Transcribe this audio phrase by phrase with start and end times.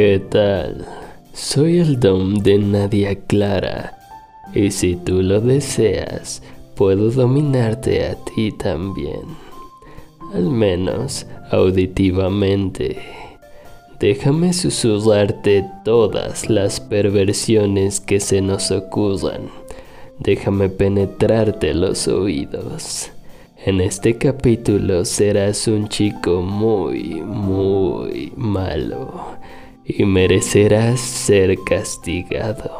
[0.00, 0.86] ¿Qué tal?
[1.32, 3.98] Soy el Dom de Nadia Clara.
[4.54, 6.40] Y si tú lo deseas,
[6.76, 9.22] puedo dominarte a ti también.
[10.32, 12.96] Al menos auditivamente.
[13.98, 19.50] Déjame susurrarte todas las perversiones que se nos ocurran.
[20.20, 23.10] Déjame penetrarte los oídos.
[23.66, 29.37] En este capítulo serás un chico muy, muy malo
[29.88, 32.70] y merecerás ser castigado.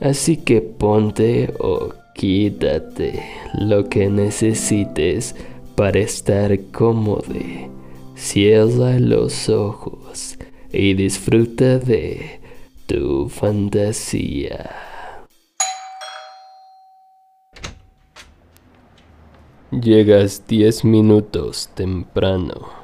[0.00, 3.22] Así que ponte o quítate
[3.54, 5.36] lo que necesites
[5.76, 7.22] para estar cómodo.
[8.16, 10.36] Cierra los ojos
[10.72, 12.40] y disfruta de
[12.86, 14.70] tu fantasía.
[19.70, 22.83] Llegas 10 minutos temprano.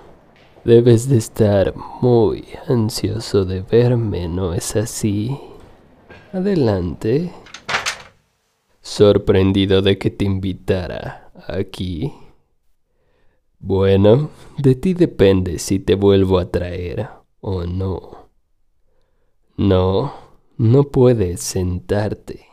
[0.64, 5.38] Debes de estar muy ansioso de verme, ¿no es así?
[6.34, 7.33] Adelante.
[8.83, 12.12] Sorprendido de que te invitara aquí.
[13.58, 17.08] Bueno, de ti depende si te vuelvo a traer
[17.41, 18.28] o no.
[19.56, 20.12] No,
[20.58, 22.47] no puedes sentarte.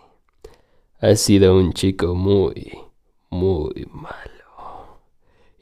[1.02, 2.72] Has sido un chico muy,
[3.30, 4.98] muy malo.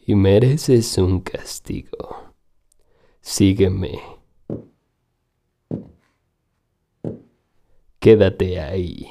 [0.05, 2.24] Y mereces un castigo.
[3.27, 3.99] Sígueme.
[7.99, 9.07] Quédate ahí.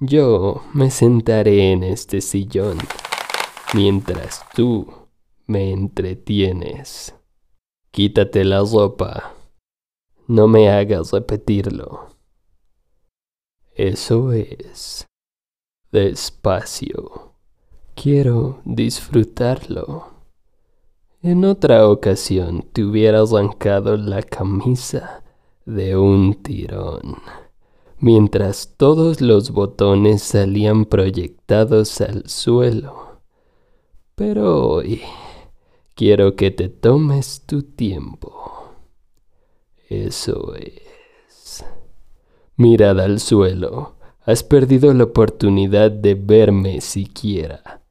[0.00, 2.78] Yo me sentaré en este sillón
[3.72, 4.92] mientras tú
[5.46, 7.14] me entretienes.
[7.92, 9.32] Quítate la ropa.
[10.26, 12.16] No me hagas repetirlo.
[13.74, 15.06] Eso es.
[15.92, 17.36] Despacio.
[17.94, 20.09] Quiero disfrutarlo.
[21.22, 25.22] En otra ocasión te hubiera arrancado la camisa
[25.66, 27.16] de un tirón,
[27.98, 33.20] mientras todos los botones salían proyectados al suelo.
[34.14, 35.02] Pero hoy
[35.94, 38.70] quiero que te tomes tu tiempo.
[39.90, 41.62] Eso es.
[42.56, 43.96] Mirad al suelo.
[44.24, 47.82] Has perdido la oportunidad de verme siquiera.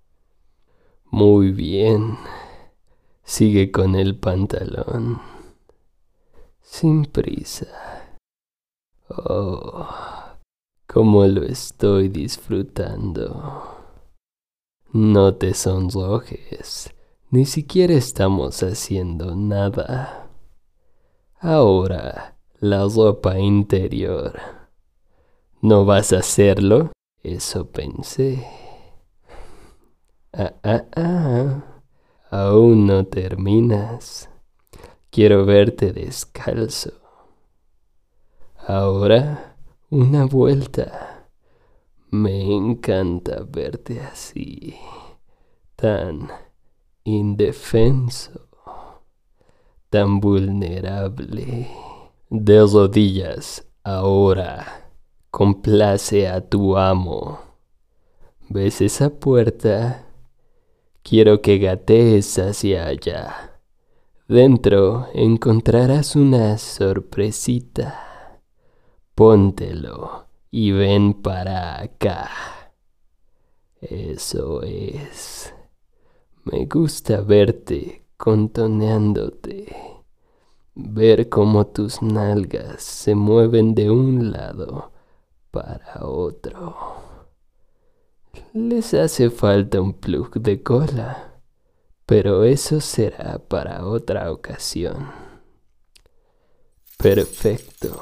[1.12, 2.18] Muy bien.
[3.40, 5.22] Sigue con el pantalón.
[6.60, 7.68] Sin prisa.
[9.08, 9.88] Oh,
[10.86, 13.78] cómo lo estoy disfrutando.
[14.92, 16.94] No te sonrojes.
[17.30, 20.30] Ni siquiera estamos haciendo nada.
[21.40, 24.38] Ahora, la ropa interior.
[25.62, 26.92] ¿No vas a hacerlo?
[27.24, 28.46] Eso pensé.
[30.34, 31.78] Ah, ah, ah.
[32.31, 34.29] Aún no terminas.
[35.09, 36.91] Quiero verte descalzo.
[38.67, 39.56] Ahora,
[39.90, 41.28] una vuelta.
[42.12, 44.75] Me encanta verte así,
[45.75, 46.29] tan
[47.03, 48.47] indefenso,
[49.90, 51.67] tan vulnerable.
[52.29, 54.91] De rodillas, ahora.
[55.31, 57.40] Complace a tu amo.
[58.50, 60.09] ¿Ves esa puerta?
[61.04, 63.60] Quiero que gatees hacia allá.
[64.28, 68.42] Dentro encontrarás una sorpresita.
[69.16, 72.30] Póntelo y ven para acá.
[73.82, 75.54] Eso es.
[76.44, 80.04] Me gusta verte contoneándote.
[80.76, 84.92] Ver cómo tus nalgas se mueven de un lado
[85.52, 86.99] para otro.
[88.53, 91.41] Les hace falta un plug de cola,
[92.06, 95.12] pero eso será para otra ocasión.
[96.97, 98.01] Perfecto.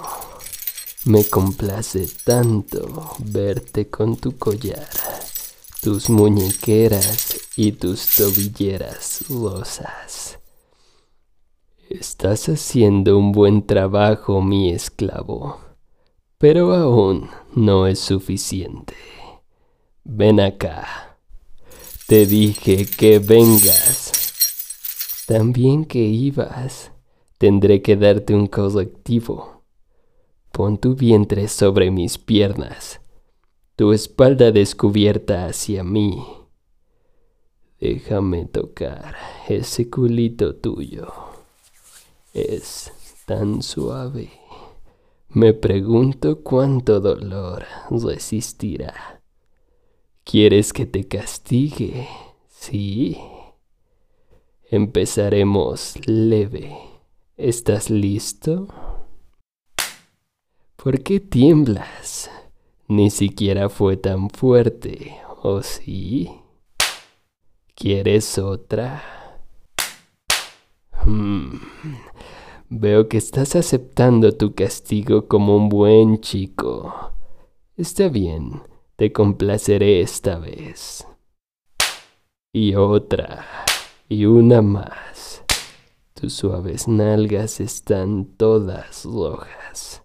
[1.06, 4.90] Me complace tanto verte con tu collar,
[5.82, 10.40] tus muñequeras y tus tobilleras rosas.
[11.90, 15.60] Estás haciendo un buen trabajo, mi esclavo,
[16.38, 18.96] pero aún no es suficiente.
[20.10, 21.18] Ven acá.
[22.08, 24.14] Te dije que vengas.
[25.28, 26.92] También que ibas.
[27.38, 29.64] Tendré que darte un correctivo.
[30.54, 33.02] Pon tu vientre sobre mis piernas,
[33.76, 36.24] tu espalda descubierta hacia mí.
[37.82, 39.18] Déjame tocar
[39.50, 41.14] ese culito tuyo.
[42.34, 42.94] Es
[43.26, 44.32] tan suave.
[45.30, 49.17] Me pregunto cuánto dolor resistirá.
[50.30, 52.06] ¿Quieres que te castigue?
[52.50, 53.18] Sí.
[54.70, 56.78] Empezaremos leve.
[57.38, 58.68] ¿Estás listo?
[60.76, 62.30] ¿Por qué tiemblas?
[62.90, 66.30] Ni siquiera fue tan fuerte, ¿o sí?
[67.74, 69.40] ¿Quieres otra?
[71.06, 71.56] Hmm.
[72.68, 77.14] Veo que estás aceptando tu castigo como un buen chico.
[77.78, 78.62] Está bien,
[78.98, 81.08] te complaceré esta vez.
[82.52, 83.46] Y otra,
[84.10, 85.44] y una más.
[86.16, 90.04] Tus suaves nalgas están todas rojas.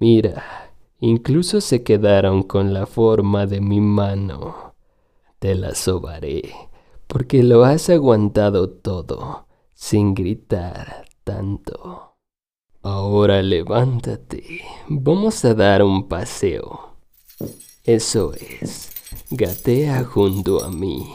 [0.00, 4.74] Mira, incluso se quedaron con la forma de mi mano.
[5.38, 6.52] Te las sobaré,
[7.06, 12.16] porque lo has aguantado todo, sin gritar tanto.
[12.82, 16.95] Ahora levántate, vamos a dar un paseo.
[17.86, 18.90] Eso es,
[19.30, 21.06] gatea junto a mí.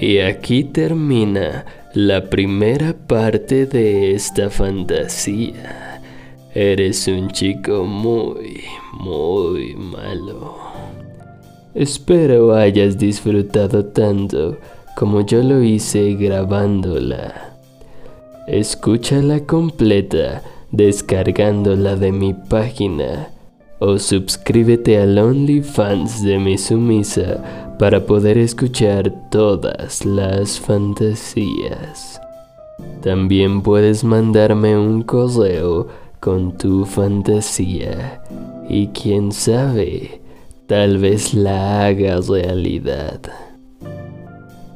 [0.00, 6.00] Y aquí termina la primera parte de esta fantasía.
[6.54, 8.62] Eres un chico muy,
[8.92, 10.56] muy malo.
[11.74, 14.56] Espero hayas disfrutado tanto
[14.96, 17.56] como yo lo hice grabándola.
[18.46, 23.28] Escúchala completa descargándola de mi página
[23.78, 32.20] o suscríbete al OnlyFans de mi sumisa para poder escuchar todas las fantasías.
[33.02, 35.88] También puedes mandarme un correo
[36.20, 38.22] con tu fantasía
[38.68, 40.20] y quién sabe,
[40.68, 43.20] tal vez la haga realidad.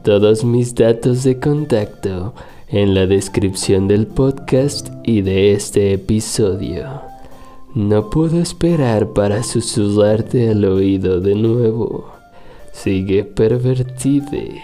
[0.02, 2.34] Todos mis datos de contacto
[2.68, 7.02] en la descripción del podcast y de este episodio.
[7.74, 12.10] No puedo esperar para susurrarte al oído de nuevo.
[12.72, 14.62] Sigue pervertide.